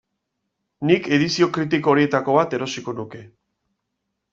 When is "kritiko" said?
1.59-1.95